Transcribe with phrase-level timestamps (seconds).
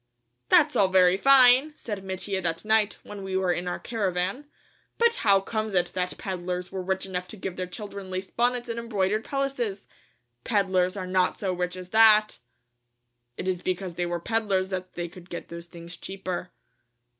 [0.49, 4.45] "That's all very fine," said Mattia that night, when we were in our caravan,
[4.97, 8.67] "but how comes it that peddlers were rich enough to give their children lace bonnets
[8.67, 9.85] and embroidered pelisses?
[10.43, 12.39] Peddlers are not so rich as that!"
[13.37, 16.49] "It is because they were peddlers that they could get those things cheaper."